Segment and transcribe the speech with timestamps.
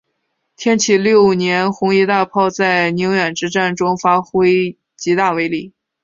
[0.57, 5.73] 天启六年红夷大炮在宁远之战中发挥极大威力。